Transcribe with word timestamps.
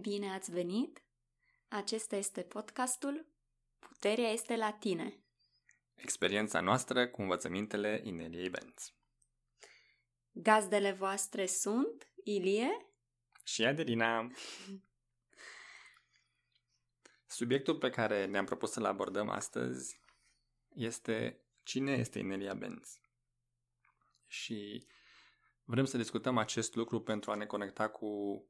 Bine 0.00 0.32
ați 0.32 0.50
venit! 0.50 1.02
Acesta 1.68 2.16
este 2.16 2.42
podcastul 2.42 3.26
Puterea 3.78 4.28
este 4.28 4.56
la 4.56 4.72
tine. 4.72 5.24
Experiența 5.94 6.60
noastră 6.60 7.08
cu 7.08 7.22
învățămintele 7.22 8.00
Ineliei 8.04 8.48
Benz. 8.48 8.94
Gazdele 10.32 10.92
voastre 10.92 11.46
sunt 11.46 12.08
Ilie 12.24 12.86
Și 13.44 13.64
Adelina. 13.64 14.30
Subiectul 17.26 17.78
pe 17.78 17.90
care 17.90 18.26
ne-am 18.26 18.44
propus 18.44 18.70
să-l 18.70 18.84
abordăm 18.84 19.28
astăzi 19.28 20.00
este 20.68 21.40
cine 21.62 21.92
este 21.92 22.18
Inelia 22.18 22.54
Benz. 22.54 23.00
Și 24.26 24.86
vrem 25.64 25.84
să 25.84 25.96
discutăm 25.96 26.38
acest 26.38 26.74
lucru 26.74 27.02
pentru 27.02 27.30
a 27.30 27.34
ne 27.34 27.46
conecta 27.46 27.88
cu 27.88 28.44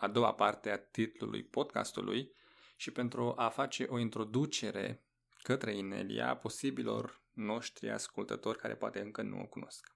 a 0.00 0.08
doua 0.08 0.34
parte 0.34 0.70
a 0.70 0.78
titlului 0.78 1.44
podcastului 1.44 2.32
și 2.76 2.90
pentru 2.90 3.32
a 3.36 3.48
face 3.48 3.84
o 3.84 3.98
introducere 3.98 5.04
către 5.42 5.76
Inelia 5.76 6.36
posibilor 6.36 7.22
noștri 7.32 7.90
ascultători 7.90 8.58
care 8.58 8.76
poate 8.76 9.00
încă 9.00 9.22
nu 9.22 9.40
o 9.40 9.46
cunosc. 9.46 9.94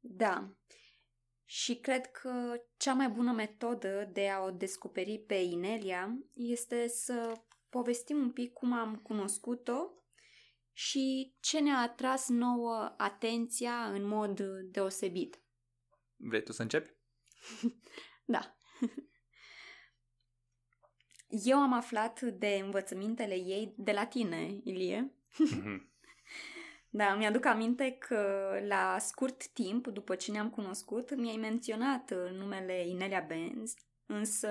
Da. 0.00 0.54
Și 1.44 1.76
cred 1.76 2.10
că 2.10 2.62
cea 2.76 2.94
mai 2.94 3.08
bună 3.08 3.32
metodă 3.32 4.10
de 4.12 4.28
a 4.28 4.42
o 4.42 4.50
descoperi 4.50 5.18
pe 5.18 5.34
Inelia 5.34 6.18
este 6.32 6.88
să 6.88 7.32
povestim 7.68 8.16
un 8.16 8.32
pic 8.32 8.52
cum 8.52 8.72
am 8.72 8.96
cunoscut-o 8.96 10.04
și 10.72 11.34
ce 11.40 11.60
ne-a 11.60 11.78
atras 11.78 12.28
nouă 12.28 12.94
atenția 12.96 13.92
în 13.92 14.02
mod 14.02 14.40
deosebit. 14.70 15.42
Vrei 16.16 16.42
tu 16.42 16.52
să 16.52 16.62
începi? 16.62 16.90
Da. 18.24 18.56
Eu 21.28 21.58
am 21.58 21.72
aflat 21.72 22.20
de 22.20 22.60
învățămintele 22.64 23.34
ei 23.34 23.74
de 23.76 23.92
la 23.92 24.06
tine, 24.06 24.60
Ilie. 24.64 25.12
Mhm. 25.38 25.88
Da, 26.96 27.14
mi-aduc 27.14 27.44
aminte 27.44 27.90
că 27.90 28.50
la 28.66 28.98
scurt 28.98 29.46
timp, 29.46 29.86
după 29.86 30.14
ce 30.14 30.30
ne-am 30.30 30.50
cunoscut, 30.50 31.14
mi-ai 31.14 31.36
menționat 31.36 32.10
uh, 32.10 32.30
numele 32.30 32.86
Inelia 32.86 33.20
Benz, 33.20 33.74
însă 34.06 34.50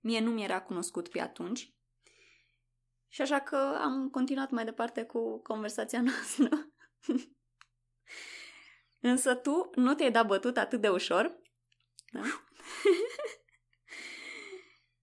mie 0.00 0.20
nu 0.20 0.30
mi-era 0.30 0.62
cunoscut 0.62 1.08
pe 1.08 1.20
atunci. 1.20 1.72
Și 3.08 3.22
așa 3.22 3.40
că 3.40 3.56
am 3.56 4.08
continuat 4.10 4.50
mai 4.50 4.64
departe 4.64 5.04
cu 5.04 5.38
conversația 5.38 6.02
noastră. 6.08 6.72
însă 9.00 9.34
tu 9.34 9.70
nu 9.74 9.94
te-ai 9.94 10.10
dat 10.10 10.26
bătut 10.26 10.56
atât 10.56 10.80
de 10.80 10.88
ușor. 10.88 11.38
Da? 12.12 12.22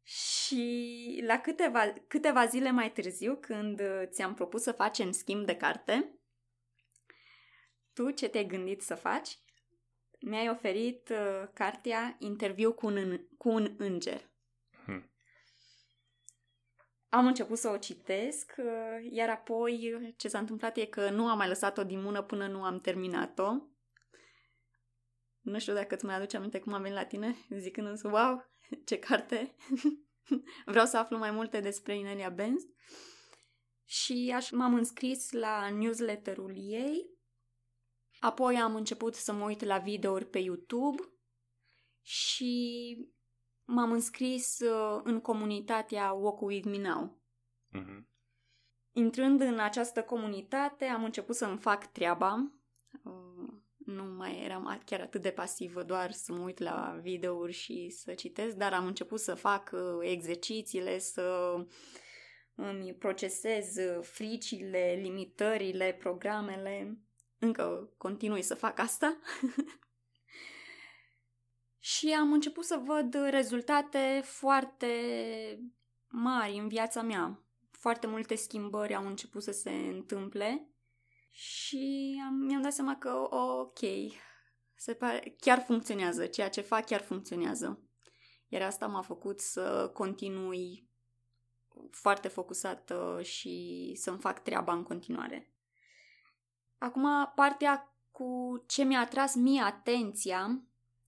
Și 0.03 1.23
la 1.25 1.39
câteva, 1.39 1.93
câteva 2.07 2.45
zile 2.45 2.71
mai 2.71 2.91
târziu, 2.91 3.35
când 3.35 3.79
uh, 3.79 4.03
ți-am 4.05 4.33
propus 4.33 4.61
să 4.61 4.71
facem 4.71 5.11
schimb 5.11 5.45
de 5.45 5.55
carte, 5.55 6.19
tu 7.93 8.11
ce 8.11 8.27
te-ai 8.27 8.45
gândit 8.45 8.81
să 8.81 8.95
faci? 8.95 9.39
Mi-ai 10.19 10.49
oferit 10.49 11.09
uh, 11.09 11.47
cartea 11.53 12.15
Interviu 12.19 12.73
cu 12.73 12.85
un, 12.85 13.27
cu 13.37 13.49
un 13.49 13.75
înger. 13.77 14.31
Hmm. 14.85 15.11
Am 17.09 17.25
început 17.25 17.57
să 17.57 17.69
o 17.69 17.77
citesc, 17.77 18.55
uh, 18.57 19.07
iar 19.11 19.29
apoi 19.29 20.13
ce 20.17 20.27
s-a 20.27 20.39
întâmplat 20.39 20.77
e 20.77 20.85
că 20.85 21.09
nu 21.09 21.27
am 21.27 21.37
mai 21.37 21.47
lăsat-o 21.47 21.83
din 21.83 22.01
mână 22.01 22.21
până 22.21 22.47
nu 22.47 22.63
am 22.63 22.79
terminat-o. 22.79 23.53
Nu 25.41 25.59
știu 25.59 25.73
dacă 25.73 25.95
îți 25.95 26.05
mai 26.05 26.15
aduce 26.15 26.37
aminte 26.37 26.59
cum 26.59 26.73
am 26.73 26.81
venit 26.81 26.97
la 26.97 27.05
tine, 27.05 27.35
zicând 27.49 27.87
însă, 27.87 28.07
wow, 28.07 28.45
ce 28.85 28.99
carte! 28.99 29.55
Vreau 30.65 30.85
să 30.85 30.97
aflu 30.97 31.17
mai 31.17 31.31
multe 31.31 31.59
despre 31.59 31.97
Inelia 31.97 32.29
Benz. 32.29 32.63
Și 33.85 34.31
aș, 34.35 34.51
m-am 34.51 34.73
înscris 34.73 35.31
la 35.31 35.69
newsletterul 35.69 36.53
ei. 36.55 37.17
Apoi 38.19 38.55
am 38.55 38.75
început 38.75 39.15
să 39.15 39.33
mă 39.33 39.45
uit 39.45 39.63
la 39.63 39.77
videouri 39.77 40.29
pe 40.29 40.39
YouTube 40.39 41.01
și 42.01 42.95
m-am 43.63 43.91
înscris 43.91 44.59
uh, 44.59 45.01
în 45.03 45.21
comunitatea 45.21 46.11
Walk 46.11 46.41
With 46.41 46.67
Me 46.67 46.77
Now. 46.77 47.21
Mhm. 47.67 48.07
Intrând 48.91 49.41
în 49.41 49.59
această 49.59 50.03
comunitate, 50.03 50.85
am 50.85 51.03
început 51.03 51.35
să-mi 51.35 51.57
fac 51.57 51.85
treaba. 51.85 52.51
Uh, 53.89 53.95
Nu 53.95 54.03
mai 54.03 54.43
eram 54.43 54.81
chiar 54.85 55.01
atât 55.01 55.21
de 55.21 55.31
pasivă, 55.31 55.83
doar 55.83 56.11
să 56.11 56.33
mă 56.33 56.43
uit 56.43 56.59
la 56.59 56.99
videouri 57.01 57.53
și 57.53 57.89
să 57.89 58.13
citesc, 58.13 58.55
dar 58.55 58.73
am 58.73 58.85
început 58.85 59.19
să 59.19 59.35
fac 59.35 59.69
uh, 59.73 59.79
exercițiile, 60.01 60.99
să 60.99 61.55
îmi 62.55 62.93
procesez 62.93 63.75
uh, 63.75 63.99
fricile, 64.01 64.99
limitările, 65.01 65.95
programele. 65.99 66.97
Încă 67.39 67.93
continui 67.97 68.41
să 68.41 68.55
fac 68.55 68.79
asta. 68.79 69.17
și 71.93 72.15
am 72.19 72.33
început 72.33 72.65
să 72.65 72.81
văd 72.85 73.15
rezultate 73.29 74.21
foarte 74.23 74.87
mari 76.07 76.57
în 76.57 76.67
viața 76.67 77.01
mea. 77.01 77.43
Foarte 77.71 78.07
multe 78.07 78.35
schimbări 78.35 78.95
au 78.95 79.07
început 79.07 79.43
să 79.43 79.51
se 79.51 79.69
întâmple 79.69 80.69
și 81.29 82.15
am, 82.27 82.33
mi-am 82.33 82.61
dat 82.61 82.73
seama 82.73 82.97
că 82.97 83.35
ok, 83.35 83.79
se 84.75 84.93
pare, 84.93 85.35
chiar 85.39 85.63
funcționează, 85.65 86.25
ceea 86.25 86.49
ce 86.49 86.61
fac 86.61 86.85
chiar 86.85 87.01
funcționează. 87.01 87.83
Iar 88.47 88.61
asta 88.61 88.87
m-a 88.87 89.01
făcut 89.01 89.39
să 89.39 89.91
continui 89.93 90.89
foarte 91.91 92.27
focusată 92.27 93.19
și 93.23 93.91
să-mi 93.95 94.19
fac 94.19 94.43
treaba 94.43 94.73
în 94.73 94.83
continuare. 94.83 95.53
Acum, 96.77 97.31
partea 97.35 97.93
cu 98.11 98.63
ce 98.67 98.83
mi-a 98.83 98.99
atras 98.99 99.35
mie 99.35 99.61
atenția, 99.61 100.63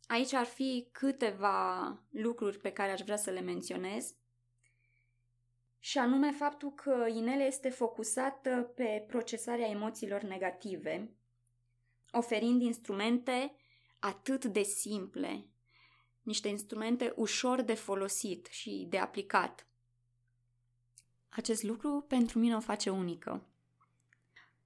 aici 0.07 0.33
ar 0.33 0.45
fi 0.45 0.89
câteva 0.91 1.99
lucruri 2.09 2.57
pe 2.57 2.71
care 2.71 2.91
aș 2.91 3.01
vrea 3.01 3.17
să 3.17 3.29
le 3.29 3.41
menționez 3.41 4.15
și 5.84 5.97
anume 5.97 6.31
faptul 6.31 6.74
că 6.74 7.06
Inele 7.14 7.44
este 7.44 7.69
focusată 7.69 8.72
pe 8.75 9.06
procesarea 9.08 9.68
emoțiilor 9.68 10.22
negative, 10.22 11.12
oferind 12.12 12.62
instrumente 12.62 13.56
atât 14.00 14.46
de 14.46 14.62
simple, 14.62 15.46
niște 16.22 16.47
instrumente 16.47 17.14
ușor 17.16 17.62
de 17.62 17.74
folosit 17.74 18.47
și 18.50 18.86
de 18.90 18.97
aplicat. 18.97 19.68
Acest 21.30 21.64
lucru 21.64 22.06
pentru 22.08 22.40
mine 22.40 22.56
o 22.56 22.59
face 22.59 22.90
unică. 22.90 23.46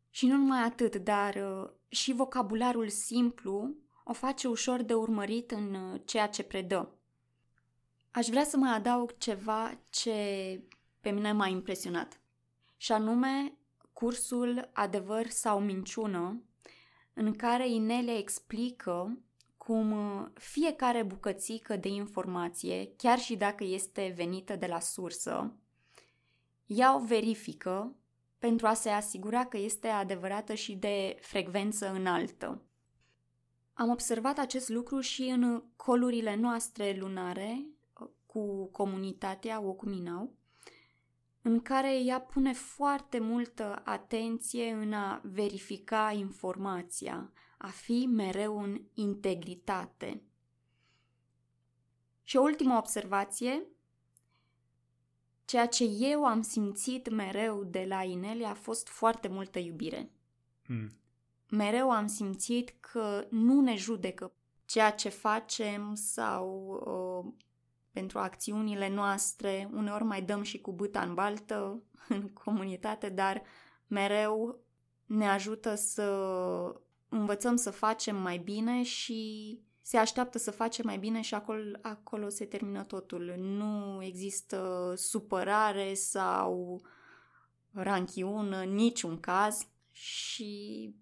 Și 0.09 0.25
nu 0.25 0.35
numai 0.35 0.63
atât, 0.63 0.95
dar 0.95 1.35
uh, 1.35 1.69
și 1.87 2.13
vocabularul 2.13 2.89
simplu 2.89 3.75
o 4.03 4.13
face 4.13 4.47
ușor 4.47 4.81
de 4.81 4.93
urmărit 4.93 5.51
în 5.51 5.73
uh, 5.73 6.01
ceea 6.05 6.27
ce 6.27 6.43
predă. 6.43 6.95
Aș 8.11 8.27
vrea 8.27 8.43
să 8.43 8.57
mai 8.57 8.75
adaug 8.75 9.17
ceva 9.17 9.79
ce 9.89 10.13
pe 11.05 11.11
mine 11.11 11.31
m-a 11.31 11.47
impresionat. 11.47 12.19
Și 12.77 12.91
anume 12.91 13.57
cursul 13.93 14.69
Adevăr 14.73 15.27
sau 15.27 15.59
Minciună, 15.59 16.43
în 17.13 17.33
care 17.33 17.69
Inelia 17.69 18.17
explică 18.17 19.17
cum 19.57 19.91
uh, 19.91 20.27
fiecare 20.33 21.03
bucățică 21.03 21.75
de 21.75 21.87
informație, 21.87 22.93
chiar 22.97 23.19
și 23.19 23.35
dacă 23.35 23.63
este 23.63 24.13
venită 24.15 24.55
de 24.55 24.65
la 24.65 24.79
sursă, 24.79 25.53
ea 26.65 26.95
o 26.95 27.05
verifică 27.05 27.95
pentru 28.39 28.67
a 28.67 28.73
se 28.73 28.89
asigura 28.89 29.45
că 29.45 29.57
este 29.57 29.87
adevărată 29.87 30.53
și 30.53 30.75
de 30.75 31.17
frecvență 31.21 31.91
înaltă. 31.91 32.61
Am 33.73 33.89
observat 33.89 34.37
acest 34.37 34.69
lucru 34.69 34.99
și 34.99 35.21
în 35.21 35.63
colurile 35.75 36.35
noastre 36.35 36.97
lunare 36.99 37.65
uh, 37.99 38.09
cu 38.25 38.65
comunitatea 38.65 39.61
Ocuminau, 39.61 40.33
în 41.47 41.61
care 41.61 41.99
ea 41.99 42.21
pune 42.21 42.53
foarte 42.53 43.19
multă 43.19 43.81
atenție 43.83 44.71
în 44.71 44.93
a 44.93 45.21
verifica 45.23 46.11
informația, 46.11 47.31
a 47.57 47.67
fi 47.67 48.05
mereu 48.11 48.61
în 48.61 48.81
integritate. 48.93 50.21
Și 52.23 52.37
o 52.37 52.41
ultimă 52.41 52.77
observație, 52.77 53.67
ceea 55.45 55.67
ce 55.67 55.83
eu 55.83 56.25
am 56.25 56.41
simțit 56.41 57.09
mereu 57.09 57.63
de 57.63 57.85
la 57.87 58.03
Inelia 58.03 58.49
a 58.49 58.53
fost 58.53 58.87
foarte 58.87 59.27
multă 59.27 59.59
iubire. 59.59 60.11
Hmm. 60.63 60.91
Mereu 61.49 61.91
am 61.91 62.07
simțit 62.07 62.69
că 62.79 63.27
nu 63.29 63.61
ne 63.61 63.75
judecă 63.75 64.33
ceea 64.65 64.91
ce 64.91 65.09
facem 65.09 65.95
sau 65.95 66.47
uh, 67.25 67.33
pentru 67.95 68.19
acțiunile 68.19 68.89
noastre. 68.89 69.69
Uneori 69.73 70.03
mai 70.03 70.21
dăm 70.21 70.41
și 70.41 70.61
cu 70.61 70.71
bâta 70.71 71.01
în 71.01 71.13
baltă 71.13 71.81
în 72.09 72.29
comunitate, 72.29 73.09
dar 73.09 73.41
mereu 73.87 74.59
ne 75.05 75.29
ajută 75.29 75.75
să 75.75 76.09
învățăm 77.09 77.55
să 77.55 77.71
facem 77.71 78.15
mai 78.15 78.37
bine 78.37 78.83
și 78.83 79.59
se 79.81 79.97
așteaptă 79.97 80.37
să 80.37 80.51
face 80.51 80.83
mai 80.83 80.97
bine 80.97 81.21
și 81.21 81.33
acolo, 81.33 81.77
acolo 81.81 82.29
se 82.29 82.45
termină 82.45 82.83
totul. 82.83 83.33
Nu 83.37 84.03
există 84.03 84.93
supărare 84.97 85.93
sau 85.93 86.81
ranchiună, 87.71 88.63
niciun 88.63 89.19
caz 89.19 89.67
și 89.91 90.93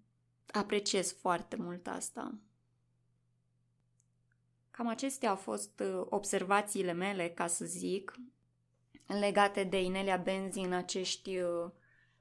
apreciez 0.46 1.12
foarte 1.12 1.56
mult 1.56 1.86
asta. 1.86 2.34
Cam 4.76 4.86
acestea 4.86 5.30
au 5.30 5.36
fost 5.36 5.80
uh, 5.80 6.06
observațiile 6.08 6.92
mele, 6.92 7.28
ca 7.28 7.46
să 7.46 7.64
zic, 7.64 8.14
legate 9.06 9.64
de 9.64 9.82
Inelia 9.82 10.16
Benzi 10.16 10.58
în 10.58 10.72
acești 10.72 11.38
uh, 11.38 11.70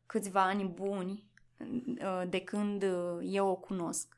câțiva 0.05 0.44
ani 0.44 0.63
buni 0.63 1.25
uh, 1.57 2.23
de 2.29 2.41
când 2.41 2.83
eu 3.21 3.47
o 3.47 3.55
cunosc. 3.55 4.17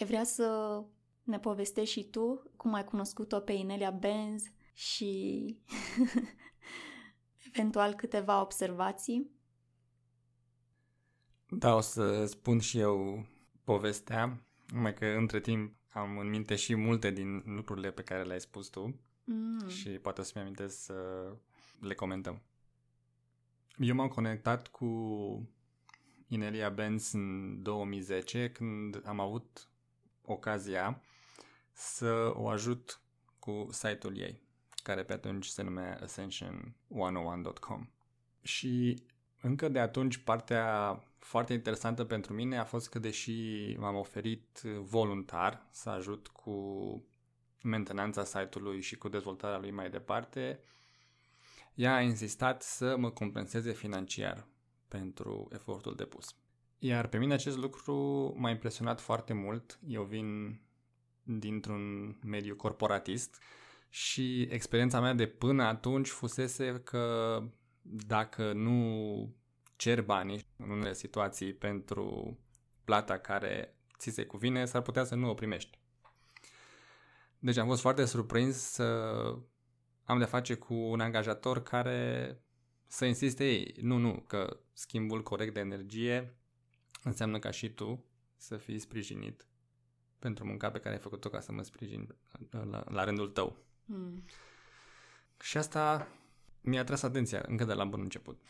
Ai 0.00 0.06
vrea 0.06 0.24
să 0.24 0.80
ne 1.22 1.38
povestești 1.38 2.00
și 2.00 2.04
tu 2.04 2.50
cum 2.56 2.72
ai 2.72 2.84
cunoscut-o 2.84 3.40
pe 3.40 3.52
Inelia 3.52 3.90
Benz 3.90 4.44
și 4.74 5.44
eventual 7.48 7.94
câteva 7.94 8.40
observații? 8.40 9.30
Da, 11.48 11.74
o 11.74 11.80
să 11.80 12.24
spun 12.24 12.58
și 12.58 12.78
eu 12.78 13.26
povestea, 13.64 14.46
numai 14.72 14.94
că 14.94 15.06
între 15.06 15.40
timp 15.40 15.80
am 15.92 16.18
în 16.18 16.28
minte 16.28 16.56
și 16.56 16.74
multe 16.74 17.10
din 17.10 17.42
lucrurile 17.46 17.90
pe 17.90 18.02
care 18.02 18.22
le-ai 18.22 18.40
spus 18.40 18.68
tu 18.68 19.00
mm. 19.24 19.68
și 19.68 19.88
poate 19.88 20.20
o 20.20 20.24
să-mi 20.24 20.44
amintesc 20.44 20.84
să 20.84 21.28
le 21.80 21.94
comentăm. 21.94 22.42
Eu 23.76 23.94
m-am 23.94 24.08
conectat 24.08 24.68
cu 24.68 24.86
Inelia 26.28 26.70
Benz 26.70 27.12
în 27.12 27.62
2010 27.62 28.50
când 28.50 29.02
am 29.04 29.20
avut 29.20 29.68
ocazia 30.24 31.02
să 31.72 32.32
o 32.34 32.48
ajut 32.48 33.00
cu 33.38 33.68
site-ul 33.70 34.18
ei, 34.18 34.40
care 34.82 35.02
pe 35.02 35.12
atunci 35.12 35.46
se 35.46 35.62
numea 35.62 36.04
ascension101.com. 36.04 37.86
Și 38.42 39.02
încă 39.42 39.68
de 39.68 39.78
atunci 39.78 40.16
partea 40.16 40.96
foarte 41.18 41.52
interesantă 41.52 42.04
pentru 42.04 42.32
mine 42.32 42.58
a 42.58 42.64
fost 42.64 42.88
că 42.88 42.98
deși 42.98 43.32
m-am 43.78 43.96
oferit 43.96 44.60
voluntar 44.80 45.66
să 45.70 45.90
ajut 45.90 46.28
cu 46.28 46.52
mentenanța 47.62 48.24
site-ului 48.24 48.80
și 48.80 48.96
cu 48.96 49.08
dezvoltarea 49.08 49.58
lui 49.58 49.70
mai 49.70 49.90
departe, 49.90 50.60
ea 51.74 51.94
a 51.94 52.00
insistat 52.00 52.62
să 52.62 52.96
mă 52.96 53.10
compenseze 53.10 53.72
financiar 53.72 54.46
pentru 54.88 55.48
efortul 55.52 55.94
depus. 55.94 56.36
Iar 56.78 57.06
pe 57.06 57.18
mine 57.18 57.34
acest 57.34 57.56
lucru 57.56 57.94
m-a 58.38 58.50
impresionat 58.50 59.00
foarte 59.00 59.32
mult. 59.32 59.78
Eu 59.86 60.02
vin 60.02 60.60
dintr-un 61.22 62.16
mediu 62.24 62.56
corporatist 62.56 63.42
și 63.88 64.42
experiența 64.42 65.00
mea 65.00 65.14
de 65.14 65.26
până 65.26 65.62
atunci 65.62 66.08
fusese 66.08 66.80
că 66.84 67.36
dacă 67.82 68.52
nu 68.52 69.36
cer 69.76 70.02
banii 70.02 70.46
în 70.56 70.70
unele 70.70 70.92
situații 70.92 71.54
pentru 71.54 72.38
plata 72.84 73.18
care 73.18 73.76
ți 73.98 74.10
se 74.10 74.24
cuvine, 74.24 74.64
s-ar 74.64 74.82
putea 74.82 75.04
să 75.04 75.14
nu 75.14 75.28
o 75.28 75.34
primești. 75.34 75.78
Deci 77.38 77.56
am 77.56 77.66
fost 77.66 77.80
foarte 77.80 78.04
surprins 78.04 78.56
să 78.56 78.84
am 80.04 80.18
de 80.18 80.24
face 80.24 80.54
cu 80.54 80.74
un 80.74 81.00
angajator 81.00 81.62
care 81.62 82.40
să 82.86 83.04
insiste 83.04 83.44
ei, 83.44 83.74
nu, 83.80 83.96
nu, 83.96 84.24
că 84.26 84.60
schimbul 84.72 85.22
corect 85.22 85.54
de 85.54 85.60
energie 85.60 86.36
înseamnă 87.02 87.38
ca 87.38 87.50
și 87.50 87.70
tu 87.70 88.04
să 88.36 88.56
fii 88.56 88.78
sprijinit 88.78 89.46
pentru 90.18 90.44
munca 90.44 90.70
pe 90.70 90.78
care 90.78 90.94
ai 90.94 91.00
făcut-o 91.00 91.28
ca 91.28 91.40
să 91.40 91.52
mă 91.52 91.62
sprijin 91.62 92.16
la, 92.50 92.84
la 92.88 93.04
rândul 93.04 93.28
tău. 93.28 93.56
Mm. 93.84 94.24
Și 95.40 95.56
asta 95.56 96.08
mi-a 96.62 96.84
tras 96.84 97.02
atenția 97.02 97.44
încă 97.46 97.64
de 97.64 97.72
la 97.72 97.84
bun 97.84 98.00
început. 98.00 98.40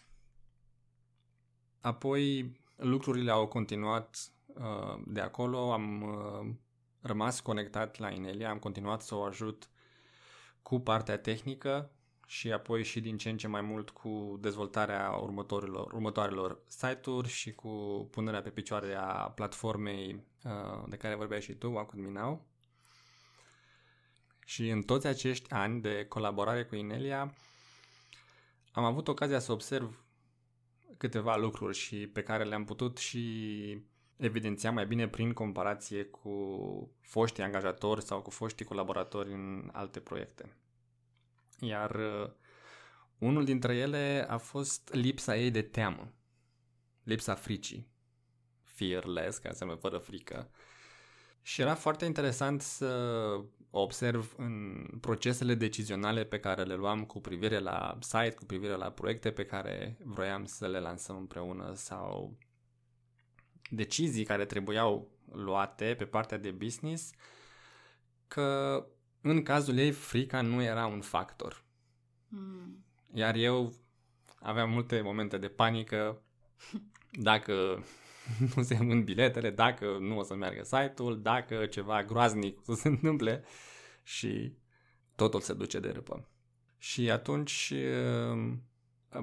Apoi 1.81 2.53
lucrurile 2.76 3.31
au 3.31 3.47
continuat 3.47 4.32
uh, 4.47 5.03
de 5.06 5.20
acolo, 5.20 5.73
am 5.73 6.03
uh, 6.03 6.55
rămas 7.00 7.41
conectat 7.41 7.99
la 7.99 8.11
Inelia, 8.11 8.50
am 8.50 8.59
continuat 8.59 9.03
să 9.03 9.14
o 9.14 9.23
ajut 9.23 9.69
cu 10.62 10.81
partea 10.81 11.19
tehnică 11.19 11.91
și 12.26 12.53
apoi 12.53 12.85
și 12.85 13.00
din 13.00 13.17
ce 13.17 13.31
în 13.31 13.37
ce 13.37 13.49
mai 13.49 13.61
mult 13.61 13.91
cu 13.91 14.38
dezvoltarea 14.41 15.11
următorilor, 15.11 15.93
următoarelor 15.93 16.62
site-uri 16.67 17.29
și 17.29 17.53
cu 17.53 17.69
punerea 18.11 18.43
pe 18.43 18.50
picioare 18.50 18.94
a 18.94 19.31
platformei 19.31 20.25
uh, 20.44 20.85
de 20.88 20.97
care 20.97 21.15
vorbeai 21.15 21.43
și 21.43 21.53
tu, 21.53 21.73
Wacud 21.73 21.99
Minau. 21.99 22.47
Și 24.44 24.69
în 24.69 24.82
toți 24.82 25.06
acești 25.06 25.53
ani 25.53 25.81
de 25.81 26.06
colaborare 26.08 26.65
cu 26.65 26.75
Inelia 26.75 27.35
am 28.73 28.85
avut 28.85 29.09
ocazia 29.09 29.39
să 29.39 29.53
observ 29.53 30.05
câteva 30.97 31.37
lucruri 31.37 31.77
și 31.77 32.07
pe 32.07 32.23
care 32.23 32.45
le-am 32.45 32.65
putut 32.65 32.99
și 32.99 33.85
evidenția 34.17 34.73
mai 34.73 34.87
bine 34.87 35.09
prin 35.09 35.33
comparație 35.33 36.05
cu 36.05 36.31
foștii 37.01 37.43
angajatori 37.43 38.03
sau 38.05 38.23
cu 38.23 38.31
foștii 38.31 38.65
colaboratori 38.65 39.33
în 39.33 39.71
alte 39.73 40.01
proiecte. 40.01 40.57
Iar 41.61 41.95
uh, 41.95 42.31
unul 43.19 43.45
dintre 43.45 43.77
ele 43.77 44.27
a 44.29 44.37
fost 44.37 44.93
lipsa 44.93 45.37
ei 45.37 45.51
de 45.51 45.63
teamă, 45.63 46.13
lipsa 47.03 47.35
fricii, 47.35 47.89
fearless, 48.63 49.37
care 49.37 49.49
înseamnă 49.49 49.75
fără 49.75 49.99
frică. 49.99 50.51
Și 51.43 51.61
era 51.61 51.75
foarte 51.75 52.05
interesant 52.05 52.63
să 52.63 53.41
observ 53.75 54.35
în 54.37 54.87
procesele 55.01 55.55
decizionale 55.55 56.25
pe 56.25 56.41
care 56.41 56.63
le 56.63 56.75
luam 56.75 57.05
cu 57.05 57.21
privire 57.21 57.59
la 57.59 57.99
site, 58.01 58.35
cu 58.35 58.45
privire 58.45 58.75
la 58.75 58.91
proiecte 58.91 59.31
pe 59.31 59.45
care 59.45 59.97
vroiam 60.05 60.45
să 60.45 60.69
le 60.69 60.79
lansăm 60.79 61.17
împreună 61.17 61.73
sau 61.75 62.39
decizii 63.71 64.25
care 64.25 64.45
trebuiau 64.45 65.11
luate 65.33 65.95
pe 65.99 66.05
partea 66.05 66.39
de 66.39 66.51
business, 66.51 67.13
că 68.29 68.87
în 69.21 69.43
cazul 69.43 69.79
ei 69.79 69.91
frica 69.91 70.41
nu 70.41 70.63
era 70.63 70.87
un 70.87 71.01
factor. 71.01 71.65
Mm. 72.29 72.85
Iar 73.15 73.35
eu 73.35 73.73
aveam 74.41 74.71
multe 74.71 75.01
momente 75.01 75.39
de 75.39 75.49
panică 75.49 76.23
dacă 77.11 77.85
nu 78.57 78.63
se 78.63 78.75
vând 78.75 79.05
biletele, 79.05 79.51
dacă 79.51 79.97
nu 80.01 80.19
o 80.19 80.23
să 80.23 80.35
meargă 80.35 80.63
site-ul, 80.63 81.23
dacă 81.23 81.67
ceva 81.67 82.05
groaznic 82.05 82.59
o 82.59 82.63
să 82.63 82.75
se 82.81 82.89
întâmple 82.89 83.45
și 84.03 84.57
totul 85.17 85.41
se 85.41 85.55
duce 85.55 85.81
de 85.81 85.91
râpă. 85.91 86.29
Și 86.79 87.11
atunci, 87.11 87.73
um, 88.31 88.63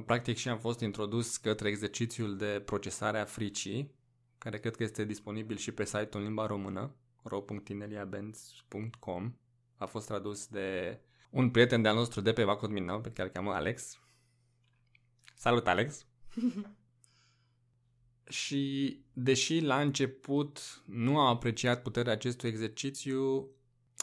practic 0.05 0.37
și 0.37 0.49
am 0.49 0.59
fost 0.59 0.79
introdus 0.79 1.37
către 1.37 1.69
exercițiul 1.69 2.37
de 2.37 2.61
procesare 2.65 3.19
a 3.19 3.25
fricii, 3.25 3.97
care 4.37 4.59
cred 4.59 4.75
că 4.75 4.83
este 4.83 5.05
disponibil 5.05 5.57
și 5.57 5.71
pe 5.71 5.85
site-ul 5.85 6.09
în 6.13 6.23
limba 6.23 6.45
română, 6.45 6.95
ro.ineliabenz.com. 7.23 9.33
A 9.75 9.85
fost 9.85 10.07
tradus 10.07 10.47
de 10.47 10.99
un 11.29 11.49
prieten 11.49 11.81
de-al 11.81 11.95
nostru 11.95 12.21
de 12.21 12.33
pe 12.33 12.43
Vacot 12.43 12.69
Minau, 12.69 13.01
pe 13.01 13.11
care 13.11 13.27
îl 13.27 13.33
cheamă 13.33 13.53
Alex. 13.53 13.99
Salut, 15.35 15.67
Alex! 15.67 16.05
și 18.29 18.99
deși 19.13 19.59
la 19.59 19.81
început 19.81 20.81
nu 20.85 21.19
am 21.19 21.27
apreciat 21.27 21.81
puterea 21.81 22.13
acestui 22.13 22.49
exercițiu, 22.49 23.49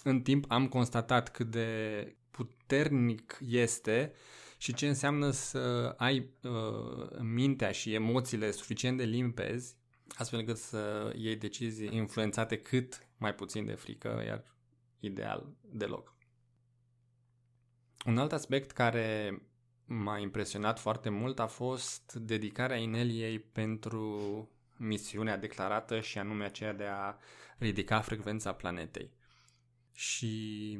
în 0.02 0.20
timp 0.20 0.44
am 0.48 0.68
constatat 0.68 1.30
cât 1.30 1.50
de 1.50 2.16
puternic 2.30 3.38
este 3.46 4.12
și 4.58 4.74
ce 4.74 4.88
înseamnă 4.88 5.30
să 5.30 5.94
ai 5.96 6.30
uh, 6.42 7.18
mintea 7.20 7.72
și 7.72 7.94
emoțiile 7.94 8.50
suficient 8.50 8.96
de 8.98 9.04
limpezi, 9.04 9.76
astfel 10.14 10.38
încât 10.38 10.56
să 10.56 11.12
iei 11.16 11.36
decizii 11.36 11.96
influențate 11.96 12.56
cât 12.58 13.08
mai 13.16 13.34
puțin 13.34 13.64
de 13.64 13.74
frică, 13.74 14.22
iar 14.26 14.44
ideal 15.00 15.56
deloc. 15.60 16.16
Un 18.06 18.18
alt 18.18 18.32
aspect 18.32 18.70
care 18.70 19.38
m-a 19.86 20.18
impresionat 20.18 20.78
foarte 20.78 21.08
mult 21.08 21.38
a 21.38 21.46
fost 21.46 22.12
dedicarea 22.14 22.76
Ineliei 22.76 23.38
pentru 23.38 24.48
misiunea 24.76 25.36
declarată 25.36 26.00
și 26.00 26.18
anume 26.18 26.44
aceea 26.44 26.72
de 26.72 26.84
a 26.84 27.16
ridica 27.58 28.00
frecvența 28.00 28.52
planetei. 28.52 29.10
Și 29.92 30.78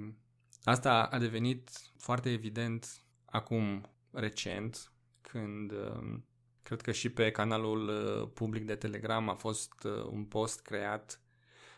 asta 0.65 1.03
a 1.03 1.19
devenit 1.19 1.71
foarte 1.99 2.31
evident 2.31 3.05
acum 3.25 3.91
recent, 4.11 4.93
când 5.21 5.73
um, 5.73 6.27
cred 6.63 6.81
că 6.81 6.93
și 6.93 7.11
pe 7.11 7.31
canalul 7.31 7.89
uh, 7.89 8.31
public 8.35 8.67
de 8.67 8.75
Telegram 8.75 9.29
a 9.29 9.35
fost 9.35 9.85
uh, 9.85 10.05
un 10.11 10.25
post 10.25 10.63
creat 10.63 11.21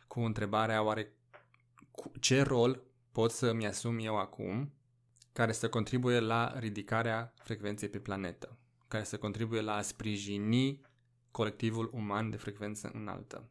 cu 0.06 0.20
întrebarea 0.20 0.82
oare 0.82 1.12
ce 2.20 2.42
rol 2.42 2.82
pot 3.12 3.30
să-mi 3.30 3.66
asum 3.66 3.98
eu 3.98 4.18
acum 4.18 4.77
care 5.38 5.52
să 5.52 5.68
contribuie 5.68 6.20
la 6.20 6.58
ridicarea 6.58 7.32
frecvenței 7.36 7.88
pe 7.88 7.98
planetă, 7.98 8.58
care 8.88 9.04
să 9.04 9.18
contribuie 9.18 9.60
la 9.60 9.74
a 9.74 9.82
sprijini 9.82 10.80
colectivul 11.30 11.90
uman 11.92 12.30
de 12.30 12.36
frecvență 12.36 12.90
înaltă. 12.94 13.48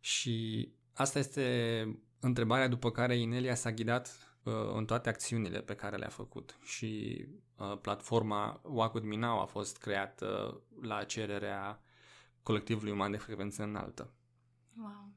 Și 0.00 0.68
asta 0.92 1.18
este 1.18 1.98
întrebarea 2.20 2.68
după 2.68 2.90
care 2.90 3.16
Inelia 3.16 3.54
s-a 3.54 3.72
ghidat 3.72 4.36
uh, 4.42 4.52
în 4.74 4.84
toate 4.84 5.08
acțiunile 5.08 5.60
pe 5.60 5.74
care 5.74 5.96
le-a 5.96 6.08
făcut 6.08 6.58
și 6.62 7.24
uh, 7.56 7.78
platforma 7.80 8.60
Wacud 8.64 9.02
Minau 9.02 9.40
a 9.40 9.44
fost 9.44 9.78
creată 9.78 10.60
la 10.82 11.04
cererea 11.04 11.82
colectivului 12.42 12.92
uman 12.92 13.10
de 13.10 13.16
frecvență 13.16 13.62
înaltă. 13.62 14.12
Wow. 14.78 15.15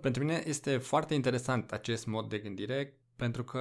Pentru 0.00 0.24
mine 0.24 0.42
este 0.46 0.76
foarte 0.76 1.14
interesant 1.14 1.72
acest 1.72 2.06
mod 2.06 2.28
de 2.28 2.38
gândire 2.38 2.98
pentru 3.16 3.44
că 3.44 3.60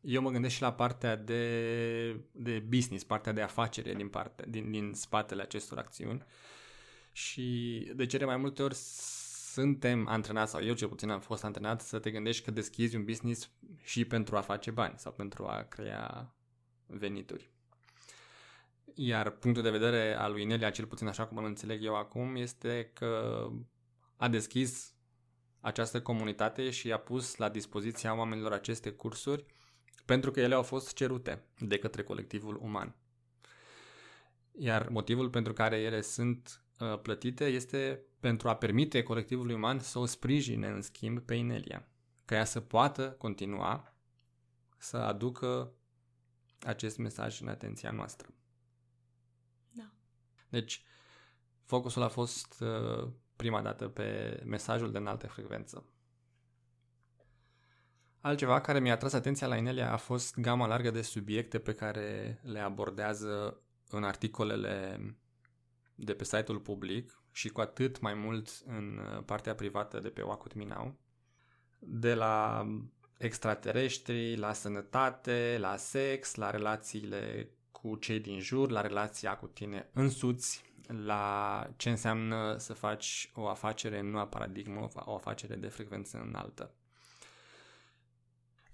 eu 0.00 0.22
mă 0.22 0.30
gândesc 0.30 0.54
și 0.54 0.62
la 0.62 0.72
partea 0.72 1.16
de, 1.16 2.20
de 2.32 2.58
business, 2.58 3.04
partea 3.04 3.32
de 3.32 3.42
afacere 3.42 3.94
din, 3.94 4.08
parte, 4.08 4.44
din, 4.48 4.70
din 4.70 4.92
spatele 4.94 5.42
acestor 5.42 5.78
acțiuni 5.78 6.24
și 7.12 7.78
de 7.94 8.06
cele 8.06 8.24
mai 8.24 8.36
multe 8.36 8.62
ori 8.62 8.74
suntem 9.54 10.08
antrenați, 10.08 10.50
sau 10.50 10.64
eu 10.64 10.74
cel 10.74 10.88
puțin 10.88 11.10
am 11.10 11.20
fost 11.20 11.44
antrenat, 11.44 11.80
să 11.80 11.98
te 11.98 12.10
gândești 12.10 12.44
că 12.44 12.50
deschizi 12.50 12.96
un 12.96 13.04
business 13.04 13.50
și 13.82 14.04
pentru 14.04 14.36
a 14.36 14.40
face 14.40 14.70
bani 14.70 14.94
sau 14.96 15.12
pentru 15.12 15.46
a 15.46 15.66
crea 15.68 16.34
venituri. 16.86 17.50
Iar 18.94 19.30
punctul 19.30 19.62
de 19.62 19.70
vedere 19.70 20.14
al 20.14 20.32
lui 20.32 20.44
Nelia, 20.44 20.70
cel 20.70 20.86
puțin 20.86 21.06
așa 21.06 21.26
cum 21.26 21.36
îl 21.36 21.44
înțeleg 21.44 21.84
eu 21.84 21.96
acum, 21.96 22.36
este 22.36 22.90
că 22.92 23.46
a 24.16 24.28
deschis 24.28 24.93
această 25.64 26.02
comunitate 26.02 26.70
și 26.70 26.92
a 26.92 26.98
pus 26.98 27.36
la 27.36 27.48
dispoziția 27.48 28.16
oamenilor 28.16 28.52
aceste 28.52 28.90
cursuri 28.90 29.44
pentru 30.04 30.30
că 30.30 30.40
ele 30.40 30.54
au 30.54 30.62
fost 30.62 30.94
cerute 30.94 31.44
de 31.58 31.78
către 31.78 32.02
colectivul 32.02 32.58
uman. 32.62 32.94
Iar 34.58 34.88
motivul 34.88 35.30
pentru 35.30 35.52
care 35.52 35.76
ele 35.80 36.00
sunt 36.00 36.62
uh, 36.78 37.00
plătite 37.00 37.44
este 37.44 38.00
pentru 38.20 38.48
a 38.48 38.56
permite 38.56 39.02
colectivului 39.02 39.54
uman 39.54 39.78
să 39.78 39.98
o 39.98 40.06
sprijine 40.06 40.68
în 40.68 40.82
schimb 40.82 41.20
pe 41.20 41.34
Inelia, 41.34 41.88
ca 42.24 42.34
ea 42.34 42.44
să 42.44 42.60
poată 42.60 43.10
continua 43.10 43.94
să 44.76 44.96
aducă 44.96 45.72
acest 46.60 46.98
mesaj 46.98 47.40
în 47.40 47.48
atenția 47.48 47.90
noastră. 47.90 48.28
Da. 49.70 49.90
Deci, 50.48 50.82
focusul 51.64 52.02
a 52.02 52.08
fost 52.08 52.60
uh, 52.60 53.08
prima 53.36 53.62
dată 53.62 53.88
pe 53.88 54.40
mesajul 54.44 54.92
de 54.92 54.98
înaltă 54.98 55.26
frecvență. 55.26 55.84
Altceva 58.20 58.60
care 58.60 58.80
mi-a 58.80 58.96
tras 58.96 59.12
atenția 59.12 59.46
la 59.46 59.56
Inelia 59.56 59.92
a 59.92 59.96
fost 59.96 60.40
gama 60.40 60.66
largă 60.66 60.90
de 60.90 61.02
subiecte 61.02 61.58
pe 61.58 61.74
care 61.74 62.40
le 62.42 62.58
abordează 62.58 63.60
în 63.88 64.04
articolele 64.04 65.00
de 65.94 66.14
pe 66.14 66.24
site-ul 66.24 66.58
public 66.58 67.22
și 67.32 67.48
cu 67.48 67.60
atât 67.60 68.00
mai 68.00 68.14
mult 68.14 68.48
în 68.66 69.00
partea 69.26 69.54
privată 69.54 69.98
de 70.00 70.08
pe 70.08 70.22
Wakut 70.22 70.54
Minau. 70.54 70.98
De 71.78 72.14
la 72.14 72.66
extraterestri, 73.18 74.36
la 74.36 74.52
sănătate, 74.52 75.56
la 75.60 75.76
sex, 75.76 76.34
la 76.34 76.50
relațiile 76.50 77.50
cu 77.70 77.96
cei 77.96 78.20
din 78.20 78.40
jur, 78.40 78.70
la 78.70 78.80
relația 78.80 79.36
cu 79.36 79.46
tine 79.46 79.88
însuți, 79.92 80.73
la 80.86 81.66
ce 81.76 81.90
înseamnă 81.90 82.56
să 82.58 82.72
faci 82.72 83.30
o 83.34 83.48
afacere 83.48 83.98
în 83.98 84.10
noua 84.10 84.26
paradigmă, 84.26 84.88
o 84.94 85.14
afacere 85.14 85.54
de 85.54 85.68
frecvență 85.68 86.18
înaltă. 86.26 86.74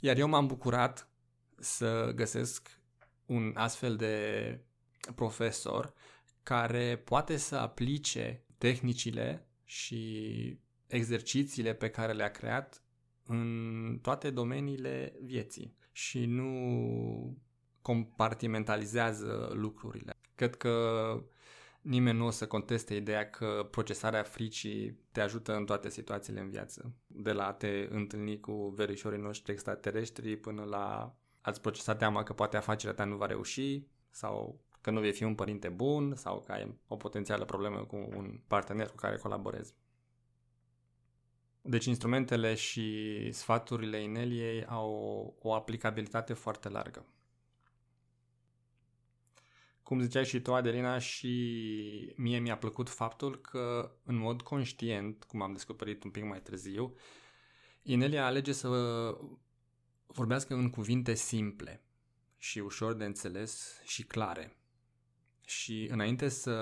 Iar 0.00 0.16
eu 0.16 0.28
m-am 0.28 0.46
bucurat 0.46 1.08
să 1.58 2.12
găsesc 2.14 2.80
un 3.26 3.52
astfel 3.54 3.96
de 3.96 4.58
profesor 5.14 5.92
care 6.42 6.96
poate 6.96 7.36
să 7.36 7.56
aplice 7.56 8.44
tehnicile 8.58 9.46
și 9.64 10.58
exercițiile 10.86 11.74
pe 11.74 11.90
care 11.90 12.12
le-a 12.12 12.30
creat 12.30 12.82
în 13.24 13.98
toate 14.02 14.30
domeniile 14.30 15.14
vieții 15.22 15.76
și 15.92 16.26
nu 16.26 17.38
compartimentalizează 17.82 19.50
lucrurile. 19.54 20.16
Cred 20.34 20.56
că 20.56 21.14
nimeni 21.80 22.18
nu 22.18 22.26
o 22.26 22.30
să 22.30 22.46
conteste 22.46 22.94
ideea 22.94 23.30
că 23.30 23.68
procesarea 23.70 24.22
fricii 24.22 24.98
te 25.12 25.20
ajută 25.20 25.54
în 25.54 25.64
toate 25.64 25.88
situațiile 25.88 26.40
în 26.40 26.50
viață. 26.50 26.94
De 27.06 27.32
la 27.32 27.46
a 27.46 27.52
te 27.52 27.88
întâlni 27.90 28.40
cu 28.40 28.72
verișorii 28.76 29.20
noștri 29.20 29.52
extraterestri 29.52 30.36
până 30.36 30.64
la 30.64 31.14
ați 31.40 31.60
procesa 31.60 31.94
teama 31.94 32.22
că 32.22 32.32
poate 32.32 32.56
afacerea 32.56 32.94
ta 32.94 33.04
nu 33.04 33.16
va 33.16 33.26
reuși 33.26 33.86
sau 34.10 34.64
că 34.80 34.90
nu 34.90 35.00
vei 35.00 35.12
fi 35.12 35.24
un 35.24 35.34
părinte 35.34 35.68
bun 35.68 36.14
sau 36.14 36.40
că 36.40 36.52
ai 36.52 36.78
o 36.86 36.96
potențială 36.96 37.44
problemă 37.44 37.84
cu 37.84 37.96
un 37.96 38.40
partener 38.46 38.88
cu 38.88 38.94
care 38.94 39.16
colaborezi. 39.16 39.74
Deci 41.62 41.84
instrumentele 41.84 42.54
și 42.54 43.28
sfaturile 43.32 44.02
Ineliei 44.02 44.64
au 44.64 44.92
o 45.40 45.54
aplicabilitate 45.54 46.32
foarte 46.32 46.68
largă. 46.68 47.06
Cum 49.90 50.00
ziceai 50.00 50.24
și 50.24 50.40
tu, 50.40 50.54
Adelina, 50.54 50.98
și 50.98 52.14
mie 52.16 52.38
mi-a 52.38 52.56
plăcut 52.56 52.88
faptul 52.88 53.40
că, 53.40 53.92
în 54.04 54.16
mod 54.16 54.42
conștient, 54.42 55.24
cum 55.24 55.42
am 55.42 55.52
descoperit 55.52 56.04
un 56.04 56.10
pic 56.10 56.24
mai 56.24 56.40
târziu, 56.40 56.94
Inelia 57.82 58.26
alege 58.26 58.52
să 58.52 58.68
vorbească 60.06 60.54
în 60.54 60.70
cuvinte 60.70 61.14
simple 61.14 61.82
și 62.38 62.58
ușor 62.58 62.92
de 62.94 63.04
înțeles 63.04 63.80
și 63.84 64.02
clare. 64.02 64.56
Și 65.44 65.88
înainte 65.90 66.28
să 66.28 66.54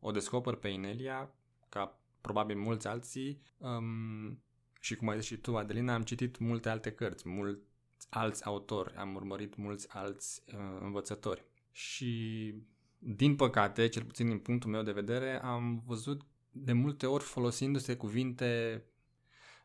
o 0.00 0.10
descoper 0.10 0.54
pe 0.54 0.68
Inelia, 0.68 1.34
ca 1.68 2.00
probabil 2.20 2.56
mulți 2.56 2.86
alții, 2.86 3.42
um, 3.58 4.42
și 4.80 4.96
cum 4.96 5.08
ai 5.08 5.18
zis 5.18 5.26
și 5.26 5.36
tu, 5.36 5.56
Adelina, 5.56 5.94
am 5.94 6.02
citit 6.02 6.38
multe 6.38 6.68
alte 6.68 6.92
cărți, 6.92 7.28
mulți 7.28 7.62
alți 8.10 8.44
autori, 8.44 8.94
am 8.94 9.14
urmărit 9.14 9.56
mulți 9.56 9.88
alți 9.90 10.42
uh, 10.46 10.78
învățători. 10.80 11.46
Și, 11.72 12.54
din 12.98 13.36
păcate, 13.36 13.88
cel 13.88 14.04
puțin 14.04 14.28
din 14.28 14.38
punctul 14.38 14.70
meu 14.70 14.82
de 14.82 14.92
vedere, 14.92 15.42
am 15.42 15.82
văzut 15.86 16.22
de 16.50 16.72
multe 16.72 17.06
ori 17.06 17.24
folosindu-se 17.24 17.96
cuvinte 17.96 18.82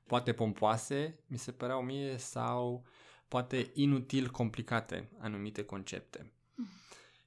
poate 0.06 0.34
pompoase, 0.34 1.20
mi 1.28 1.38
se 1.38 1.52
păreau 1.52 1.82
mie, 1.82 2.18
sau 2.18 2.86
poate 3.28 3.72
inutil 3.74 4.30
complicate 4.30 5.10
anumite 5.20 5.64
concepte. 5.64 6.32
Mm. 6.56 6.68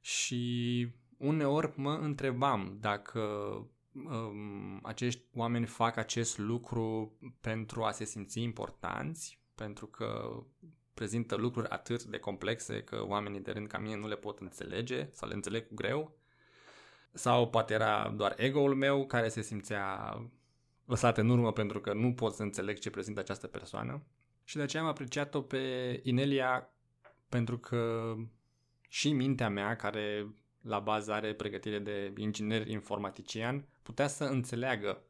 Și 0.00 0.88
uneori 1.16 1.72
mă 1.76 1.92
întrebam 1.94 2.76
dacă 2.80 3.20
um, 3.92 4.80
acești 4.82 5.22
oameni 5.34 5.66
fac 5.66 5.96
acest 5.96 6.38
lucru 6.38 7.18
pentru 7.40 7.84
a 7.84 7.90
se 7.90 8.04
simți 8.04 8.40
importanți, 8.40 9.40
pentru 9.54 9.86
că 9.86 10.42
prezintă 10.96 11.34
lucruri 11.34 11.68
atât 11.68 12.04
de 12.04 12.18
complexe 12.18 12.82
că 12.82 13.04
oamenii 13.06 13.40
de 13.40 13.50
rând 13.50 13.66
ca 13.66 13.78
mine 13.78 13.96
nu 13.96 14.08
le 14.08 14.16
pot 14.16 14.38
înțelege 14.38 15.08
sau 15.12 15.28
le 15.28 15.34
înțeleg 15.34 15.66
cu 15.66 15.74
greu. 15.74 16.18
Sau 17.12 17.50
poate 17.50 17.74
era 17.74 18.12
doar 18.16 18.34
ego-ul 18.36 18.74
meu 18.74 19.06
care 19.06 19.28
se 19.28 19.42
simțea 19.42 20.16
lăsat 20.84 21.18
în 21.18 21.28
urmă 21.28 21.52
pentru 21.52 21.80
că 21.80 21.92
nu 21.92 22.14
pot 22.14 22.34
să 22.34 22.42
înțeleg 22.42 22.78
ce 22.78 22.90
prezintă 22.90 23.20
această 23.20 23.46
persoană. 23.46 24.02
Și 24.44 24.56
de 24.56 24.62
aceea 24.62 24.82
am 24.82 24.88
apreciat-o 24.88 25.40
pe 25.40 26.00
Inelia 26.02 26.70
pentru 27.28 27.58
că 27.58 28.14
și 28.88 29.12
mintea 29.12 29.48
mea, 29.48 29.76
care 29.76 30.34
la 30.60 30.78
bază 30.78 31.12
are 31.12 31.34
pregătire 31.34 31.78
de 31.78 32.12
inginer 32.16 32.66
informatician, 32.66 33.68
putea 33.82 34.06
să 34.06 34.24
înțeleagă 34.24 35.02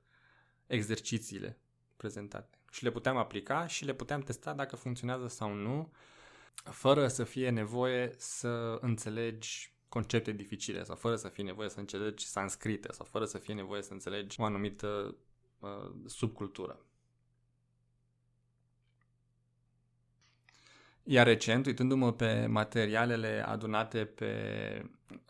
exercițiile 0.67 1.59
prezentate 1.97 2.56
și 2.71 2.85
le 2.85 2.91
puteam 2.91 3.17
aplica 3.17 3.67
și 3.67 3.85
le 3.85 3.95
puteam 3.95 4.21
testa 4.21 4.53
dacă 4.53 4.77
funcționează 4.77 5.29
sau 5.29 5.53
nu, 5.53 5.93
fără 6.55 7.09
să 7.09 7.25
fie 7.25 7.51
nevoie 7.51 8.15
să 8.17 8.79
înțelegi 8.81 9.75
concepte 9.89 10.33
dificile 10.33 10.83
sau 10.83 10.97
fără 10.97 11.17
să 11.17 11.29
fie 11.29 11.45
nevoie 11.45 11.69
să 11.69 11.79
înțelegi 11.79 12.27
sanscrite 12.27 12.93
sau 12.93 13.07
fără 13.07 13.25
să 13.25 13.39
fie 13.39 13.55
nevoie 13.55 13.83
să 13.83 13.93
înțelegi 13.93 14.41
o 14.41 14.45
anumită 14.45 15.17
uh, 15.59 15.93
subcultură. 16.07 16.81
Iar 21.09 21.27
recent, 21.27 21.67
uitându-mă 21.67 22.13
pe 22.13 22.47
materialele 22.47 23.45
adunate 23.47 24.05
pe 24.05 24.33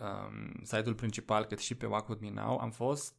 um, 0.00 0.60
site-ul 0.62 0.94
principal, 0.94 1.44
cât 1.44 1.58
și 1.58 1.74
pe 1.74 1.86
Wacom 1.86 2.16
Minau, 2.20 2.58
am 2.58 2.70
fost 2.70 3.14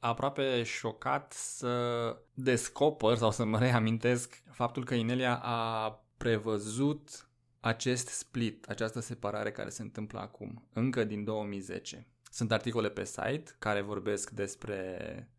aproape 0.00 0.62
șocat 0.62 1.32
să 1.32 2.16
descoper 2.34 3.16
sau 3.16 3.30
să 3.30 3.44
mă 3.44 3.58
reamintesc 3.58 4.42
faptul 4.50 4.84
că 4.84 4.94
Inelia 4.94 5.40
a 5.42 5.90
prevăzut 6.16 7.28
acest 7.60 8.06
split, 8.08 8.68
această 8.68 9.00
separare 9.00 9.52
care 9.52 9.68
se 9.68 9.82
întâmplă 9.82 10.20
acum, 10.20 10.68
încă 10.72 11.04
din 11.04 11.24
2010. 11.24 12.06
Sunt 12.30 12.52
articole 12.52 12.90
pe 12.90 13.04
site 13.04 13.56
care 13.58 13.80
vorbesc 13.80 14.30
despre 14.30 15.30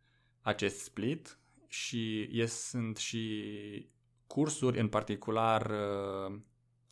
acest 0.42 0.80
split 0.80 1.40
și 1.68 2.30
yes, 2.32 2.54
sunt 2.54 2.98
și 2.98 3.44
cursuri, 4.28 4.80
în 4.80 4.88
particular 4.88 5.70
uh, 5.70 6.36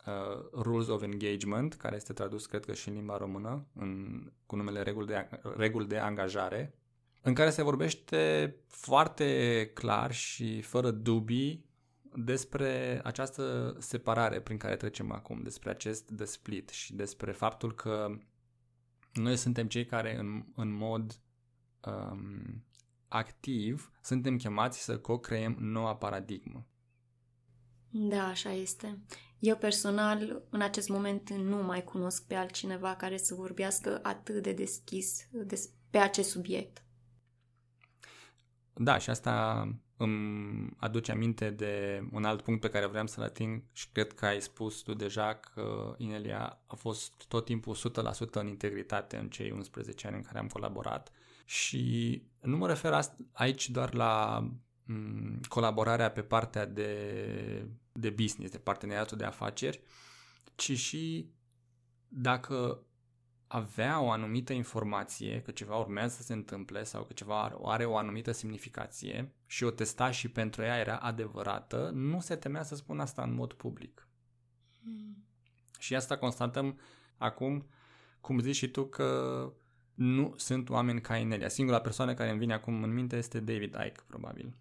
uh, 0.06 0.62
Rules 0.62 0.88
of 0.88 1.02
Engagement, 1.02 1.74
care 1.74 1.96
este 1.96 2.12
tradus, 2.12 2.46
cred 2.46 2.64
că, 2.64 2.72
și 2.72 2.88
în 2.88 2.94
limba 2.94 3.16
română, 3.16 3.66
în, 3.74 4.22
cu 4.46 4.56
numele 4.56 4.82
reguli 4.82 5.06
de, 5.06 5.28
reguli 5.56 5.86
de 5.86 5.98
angajare, 5.98 6.74
în 7.20 7.34
care 7.34 7.50
se 7.50 7.62
vorbește 7.62 8.54
foarte 8.66 9.70
clar 9.74 10.12
și 10.12 10.60
fără 10.60 10.90
dubii 10.90 11.66
despre 12.14 13.00
această 13.04 13.76
separare 13.78 14.40
prin 14.40 14.56
care 14.56 14.76
trecem 14.76 15.12
acum, 15.12 15.42
despre 15.42 15.70
acest 15.70 16.10
desplit 16.10 16.68
și 16.68 16.94
despre 16.94 17.32
faptul 17.32 17.74
că 17.74 18.18
noi 19.12 19.36
suntem 19.36 19.66
cei 19.66 19.86
care 19.86 20.18
în, 20.18 20.44
în 20.54 20.72
mod 20.72 21.20
um, 21.84 22.64
activ 23.08 23.92
suntem 24.02 24.36
chemați 24.36 24.84
să 24.84 24.98
co-creăm 24.98 25.56
noua 25.58 25.96
paradigmă. 25.96 26.66
Da, 27.90 28.26
așa 28.26 28.52
este. 28.52 29.00
Eu 29.38 29.56
personal, 29.56 30.42
în 30.50 30.60
acest 30.60 30.88
moment, 30.88 31.30
nu 31.30 31.56
mai 31.56 31.84
cunosc 31.84 32.26
pe 32.26 32.34
altcineva 32.34 32.96
care 32.96 33.16
să 33.16 33.34
vorbească 33.34 34.00
atât 34.02 34.42
de 34.42 34.52
deschis 34.52 35.28
pe 35.90 35.98
acest 35.98 36.30
subiect. 36.30 36.82
Da, 38.80 38.98
și 38.98 39.10
asta 39.10 39.68
îmi 39.96 40.70
aduce 40.76 41.12
aminte 41.12 41.50
de 41.50 42.02
un 42.12 42.24
alt 42.24 42.42
punct 42.42 42.60
pe 42.60 42.68
care 42.68 42.86
vreau 42.86 43.06
să-l 43.06 43.24
ating 43.24 43.62
și 43.72 43.88
cred 43.92 44.12
că 44.12 44.26
ai 44.26 44.40
spus 44.40 44.80
tu 44.80 44.94
deja 44.94 45.34
că 45.34 45.94
Inelia 45.96 46.60
a 46.66 46.74
fost 46.74 47.24
tot 47.28 47.44
timpul 47.44 47.76
100% 47.76 48.30
în 48.32 48.46
integritate 48.46 49.16
în 49.16 49.28
cei 49.28 49.50
11 49.50 50.06
ani 50.06 50.16
în 50.16 50.22
care 50.22 50.38
am 50.38 50.46
colaborat. 50.46 51.12
Și 51.44 52.22
nu 52.40 52.56
mă 52.56 52.66
refer 52.66 52.98
aici 53.32 53.70
doar 53.70 53.94
la 53.94 54.44
colaborarea 55.48 56.10
pe 56.10 56.22
partea 56.22 56.66
de, 56.66 57.68
de 57.92 58.10
business, 58.10 58.52
de 58.52 58.58
parteneriatul 58.58 59.16
de 59.16 59.24
afaceri, 59.24 59.80
ci 60.54 60.78
și 60.78 61.30
dacă 62.08 62.82
avea 63.48 64.00
o 64.00 64.10
anumită 64.10 64.52
informație 64.52 65.42
că 65.42 65.50
ceva 65.50 65.76
urmează 65.76 66.16
să 66.16 66.22
se 66.22 66.32
întâmple 66.32 66.84
sau 66.84 67.04
că 67.04 67.12
ceva 67.12 67.58
are 67.62 67.84
o 67.84 67.96
anumită 67.96 68.32
semnificație 68.32 69.34
și 69.46 69.64
o 69.64 69.70
testa 69.70 70.10
și 70.10 70.28
pentru 70.28 70.62
ea 70.62 70.78
era 70.78 70.96
adevărată, 70.96 71.90
nu 71.94 72.20
se 72.20 72.36
temea 72.36 72.62
să 72.62 72.74
spună 72.74 73.02
asta 73.02 73.22
în 73.22 73.34
mod 73.34 73.52
public. 73.52 74.08
Hmm. 74.82 75.24
Și 75.78 75.94
asta 75.94 76.18
constatăm 76.18 76.78
acum, 77.16 77.68
cum 78.20 78.38
zici 78.38 78.56
și 78.56 78.68
tu, 78.70 78.84
că 78.84 79.52
nu 79.94 80.34
sunt 80.36 80.68
oameni 80.68 81.00
ca 81.00 81.16
Inelia. 81.16 81.48
Singura 81.48 81.80
persoană 81.80 82.14
care 82.14 82.30
îmi 82.30 82.38
vine 82.38 82.54
acum 82.54 82.82
în 82.82 82.92
minte 82.92 83.16
este 83.16 83.40
David 83.40 83.76
Icke, 83.86 84.02
probabil, 84.06 84.56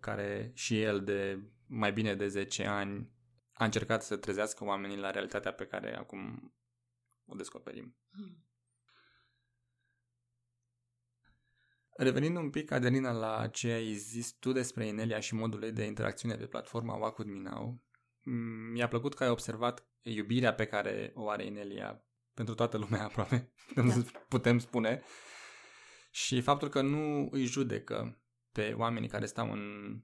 care 0.00 0.50
și 0.54 0.80
el 0.80 1.04
de 1.04 1.38
mai 1.66 1.92
bine 1.92 2.14
de 2.14 2.28
10 2.28 2.66
ani 2.66 3.08
a 3.52 3.64
încercat 3.64 4.02
să 4.02 4.16
trezească 4.16 4.64
oamenii 4.64 4.96
la 4.96 5.10
realitatea 5.10 5.52
pe 5.52 5.66
care 5.66 5.96
acum 5.96 6.52
o 7.30 7.34
descoperim. 7.34 7.96
Hmm. 8.10 8.44
Revenind 11.96 12.36
un 12.36 12.50
pic, 12.50 12.70
Adelina, 12.70 13.12
la 13.12 13.48
ce 13.48 13.70
ai 13.70 13.94
zis 13.94 14.32
tu 14.32 14.52
despre 14.52 14.86
Inelia 14.86 15.20
și 15.20 15.34
modul 15.34 15.62
ei 15.62 15.72
de 15.72 15.84
interacțiune 15.84 16.36
pe 16.36 16.46
platforma 16.46 16.94
Wacud 16.94 17.26
Minau, 17.26 17.82
mi-a 18.72 18.88
plăcut 18.88 19.14
că 19.14 19.24
ai 19.24 19.30
observat 19.30 19.86
iubirea 20.02 20.54
pe 20.54 20.66
care 20.66 21.12
o 21.14 21.28
are 21.28 21.44
Inelia 21.44 22.04
pentru 22.34 22.54
toată 22.54 22.78
lumea 22.78 23.04
aproape, 23.08 23.52
da. 23.74 23.82
putem 24.28 24.58
spune, 24.58 25.02
și 26.10 26.40
faptul 26.40 26.68
că 26.68 26.80
nu 26.80 27.28
îi 27.30 27.44
judecă 27.44 28.22
pe 28.52 28.74
oamenii 28.76 29.08
care 29.08 29.26
stau 29.26 29.52
în, 29.52 29.94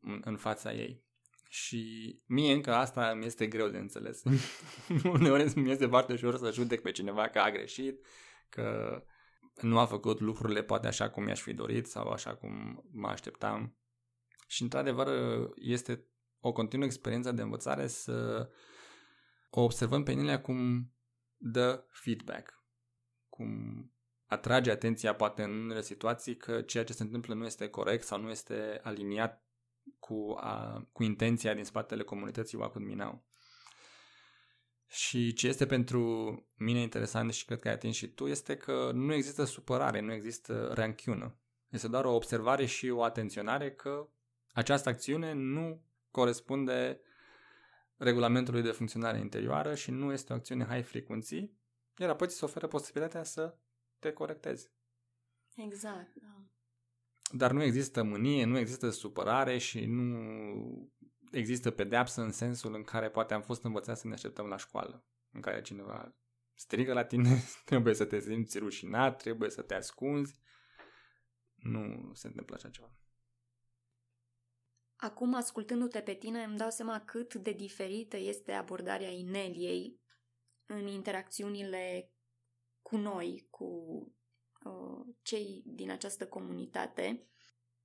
în, 0.00 0.20
în 0.24 0.36
fața 0.36 0.72
ei. 0.72 1.06
Și 1.50 2.14
mie 2.26 2.52
încă 2.52 2.74
asta 2.74 3.14
mi 3.14 3.26
este 3.26 3.46
greu 3.46 3.68
de 3.68 3.78
înțeles. 3.78 4.22
Uneori 5.04 5.58
mi 5.58 5.70
este 5.70 5.86
foarte 5.86 6.12
ușor 6.12 6.36
să 6.36 6.50
judec 6.50 6.80
pe 6.82 6.90
cineva 6.90 7.28
că 7.28 7.38
a 7.38 7.50
greșit, 7.50 8.06
că 8.48 8.98
nu 9.60 9.78
a 9.78 9.86
făcut 9.86 10.20
lucrurile 10.20 10.62
poate 10.62 10.86
așa 10.86 11.10
cum 11.10 11.24
mi-aș 11.24 11.40
fi 11.40 11.52
dorit 11.52 11.86
sau 11.86 12.08
așa 12.08 12.34
cum 12.34 12.84
mă 12.92 13.08
așteptam. 13.08 13.76
Și 14.46 14.62
într-adevăr 14.62 15.08
este 15.54 16.06
o 16.40 16.52
continuă 16.52 16.84
experiență 16.84 17.32
de 17.32 17.42
învățare 17.42 17.86
să 17.86 18.48
o 19.50 19.60
observăm 19.60 20.02
pe 20.02 20.12
Nilia 20.12 20.40
cum 20.40 20.90
dă 21.36 21.84
feedback, 21.90 22.64
cum 23.28 23.48
atrage 24.26 24.70
atenția 24.70 25.14
poate 25.14 25.42
în 25.42 25.50
unele 25.50 25.82
situații 25.82 26.36
că 26.36 26.62
ceea 26.62 26.84
ce 26.84 26.92
se 26.92 27.02
întâmplă 27.02 27.34
nu 27.34 27.44
este 27.44 27.68
corect 27.68 28.04
sau 28.04 28.20
nu 28.20 28.30
este 28.30 28.80
aliniat 28.82 29.47
cu, 29.98 30.34
a, 30.40 30.86
cu 30.92 31.02
intenția 31.02 31.54
din 31.54 31.64
spatele 31.64 32.02
comunității 32.02 32.58
Wacom 32.58 32.82
Minau. 32.82 33.26
Și 34.86 35.32
ce 35.32 35.46
este 35.46 35.66
pentru 35.66 36.02
mine 36.54 36.80
interesant 36.80 37.32
și 37.32 37.44
cred 37.44 37.58
că 37.58 37.68
ai 37.68 37.74
atins 37.74 37.96
și 37.96 38.08
tu 38.08 38.26
este 38.26 38.56
că 38.56 38.90
nu 38.94 39.12
există 39.12 39.44
supărare, 39.44 40.00
nu 40.00 40.12
există 40.12 40.72
reanchiună. 40.74 41.38
Este 41.68 41.88
doar 41.88 42.04
o 42.04 42.14
observare 42.14 42.66
și 42.66 42.88
o 42.88 43.02
atenționare 43.02 43.72
că 43.72 44.08
această 44.52 44.88
acțiune 44.88 45.32
nu 45.32 45.82
corespunde 46.10 47.00
regulamentului 47.96 48.62
de 48.62 48.70
funcționare 48.70 49.18
interioară 49.18 49.74
și 49.74 49.90
nu 49.90 50.12
este 50.12 50.32
o 50.32 50.36
acțiune 50.36 50.64
high 50.64 50.84
frequency, 50.84 51.50
iar 51.96 52.10
apoi 52.10 52.28
ți 52.28 52.36
se 52.36 52.44
oferă 52.44 52.66
posibilitatea 52.66 53.22
să 53.24 53.56
te 53.98 54.12
corectezi. 54.12 54.70
Exact, 55.56 56.14
da. 56.14 56.47
Dar 57.30 57.52
nu 57.52 57.62
există 57.62 58.02
mânie, 58.02 58.44
nu 58.44 58.58
există 58.58 58.90
supărare 58.90 59.58
și 59.58 59.86
nu 59.86 60.92
există 61.30 61.70
pedeapsă 61.70 62.22
în 62.22 62.32
sensul 62.32 62.74
în 62.74 62.82
care 62.82 63.10
poate 63.10 63.34
am 63.34 63.42
fost 63.42 63.64
învățați 63.64 64.00
să 64.00 64.06
ne 64.06 64.12
așteptăm 64.12 64.46
la 64.46 64.56
școală, 64.56 65.04
în 65.32 65.40
care 65.40 65.60
cineva 65.60 66.14
strigă 66.54 66.92
la 66.92 67.04
tine, 67.04 67.42
trebuie 67.64 67.94
să 67.94 68.04
te 68.04 68.20
simți 68.20 68.58
rușinat, 68.58 69.22
trebuie 69.22 69.50
să 69.50 69.62
te 69.62 69.74
ascunzi. 69.74 70.38
Nu 71.54 72.10
se 72.14 72.26
întâmplă 72.26 72.54
așa 72.54 72.70
ceva. 72.70 72.92
Acum, 74.96 75.34
ascultându-te 75.34 76.00
pe 76.00 76.14
tine, 76.14 76.42
îmi 76.42 76.56
dau 76.56 76.70
seama 76.70 77.00
cât 77.00 77.34
de 77.34 77.52
diferită 77.52 78.16
este 78.16 78.52
abordarea 78.52 79.08
Ineliei 79.08 80.00
în 80.66 80.86
interacțiunile 80.86 82.12
cu 82.82 82.96
noi, 82.96 83.46
cu 83.50 83.64
uh, 83.64 84.17
cei 85.22 85.62
din 85.66 85.90
această 85.90 86.26
comunitate, 86.26 87.28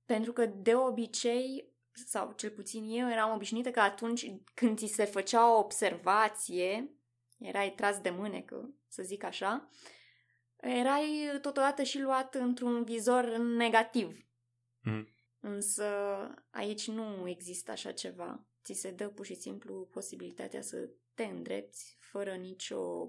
pentru 0.04 0.32
că 0.32 0.46
de 0.46 0.74
obicei, 0.74 1.72
sau 2.06 2.32
cel 2.32 2.50
puțin 2.50 2.84
eu, 2.88 3.10
eram 3.10 3.34
obișnuită 3.34 3.70
că 3.70 3.80
atunci 3.80 4.32
când 4.54 4.78
ți 4.78 4.86
se 4.86 5.04
făcea 5.04 5.54
o 5.54 5.58
observație, 5.58 6.90
erai 7.38 7.72
tras 7.76 8.00
de 8.00 8.10
mânecă, 8.10 8.74
să 8.88 9.02
zic 9.02 9.22
așa, 9.22 9.68
erai 10.56 11.38
totodată 11.42 11.82
și 11.82 12.00
luat 12.00 12.34
într-un 12.34 12.84
vizor 12.84 13.36
negativ. 13.36 14.26
Mm. 14.80 15.08
Însă 15.40 15.86
aici 16.50 16.88
nu 16.88 17.28
există 17.28 17.70
așa 17.70 17.92
ceva. 17.92 18.46
Ți 18.64 18.72
se 18.72 18.90
dă 18.90 19.08
pur 19.08 19.24
și 19.24 19.34
simplu 19.34 19.88
posibilitatea 19.90 20.62
să 20.62 20.90
te 21.14 21.24
îndrepți 21.24 21.96
fără 22.00 22.34
nicio 22.34 23.08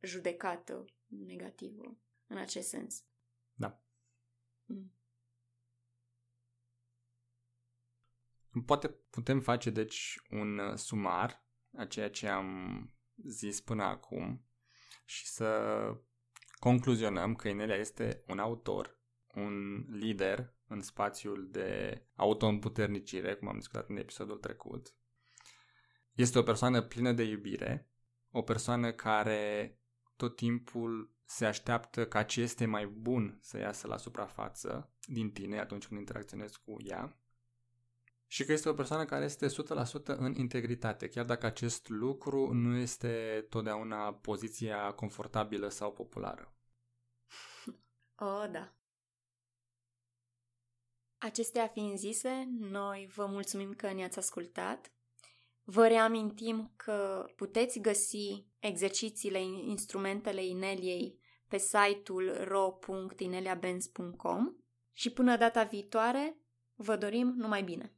judecată 0.00 0.84
negativă 1.06 1.98
în 2.26 2.36
acest 2.36 2.68
sens. 2.68 3.04
Da. 3.54 3.82
Mm. 4.64 4.92
Poate 8.66 8.88
putem 8.88 9.40
face, 9.40 9.70
deci, 9.70 10.20
un 10.30 10.58
uh, 10.58 10.74
sumar 10.76 11.46
a 11.76 11.84
ceea 11.84 12.10
ce 12.10 12.28
am 12.28 12.88
zis 13.26 13.60
până 13.60 13.82
acum 13.82 14.44
și 15.04 15.26
să 15.26 15.80
concluzionăm 16.58 17.34
că 17.34 17.48
Inelia 17.48 17.76
este 17.76 18.24
un 18.26 18.38
autor, 18.38 19.00
un 19.34 19.84
lider 19.88 20.54
în 20.66 20.82
spațiul 20.82 21.48
de 21.50 22.02
auto-împuternicire, 22.14 23.34
cum 23.34 23.48
am 23.48 23.58
discutat 23.58 23.88
în 23.88 23.96
episodul 23.96 24.38
trecut. 24.38 24.94
Este 26.12 26.38
o 26.38 26.42
persoană 26.42 26.82
plină 26.82 27.12
de 27.12 27.22
iubire, 27.22 27.90
o 28.30 28.42
persoană 28.42 28.92
care 28.92 29.78
tot 30.16 30.36
timpul 30.36 31.13
se 31.24 31.46
așteaptă 31.46 32.06
ca 32.06 32.22
ce 32.22 32.40
este 32.40 32.66
mai 32.66 32.86
bun 32.86 33.38
să 33.40 33.58
iasă 33.58 33.86
la 33.86 33.96
suprafață 33.96 34.92
din 35.06 35.30
tine 35.30 35.60
atunci 35.60 35.86
când 35.86 36.00
interacționezi 36.00 36.60
cu 36.64 36.76
ea 36.84 37.18
și 38.34 38.44
că 38.44 38.52
este 38.52 38.68
o 38.68 38.74
persoană 38.74 39.04
care 39.04 39.24
este 39.24 39.46
100% 39.46 39.50
în 40.04 40.34
integritate, 40.34 41.08
chiar 41.08 41.24
dacă 41.24 41.46
acest 41.46 41.88
lucru 41.88 42.52
nu 42.52 42.76
este 42.76 43.46
totdeauna 43.48 44.14
poziția 44.14 44.92
confortabilă 44.92 45.68
sau 45.68 45.92
populară. 45.92 46.52
Oh, 48.16 48.44
da. 48.50 48.74
Acestea 51.18 51.66
fiind 51.66 51.98
zise, 51.98 52.48
noi 52.58 53.10
vă 53.14 53.26
mulțumim 53.26 53.72
că 53.72 53.92
ne-ați 53.92 54.18
ascultat. 54.18 54.93
Vă 55.64 55.86
reamintim 55.86 56.72
că 56.76 57.26
puteți 57.36 57.78
găsi 57.78 58.46
exercițiile, 58.58 59.42
instrumentele 59.42 60.44
Ineliei 60.44 61.18
pe 61.48 61.56
site-ul 61.56 62.44
ro.ineliabenz.com 62.44 64.56
și 64.92 65.10
până 65.10 65.36
data 65.36 65.62
viitoare 65.62 66.38
vă 66.74 66.96
dorim 66.96 67.34
numai 67.36 67.62
bine! 67.62 67.94